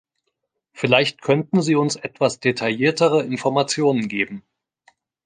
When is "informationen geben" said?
3.21-4.43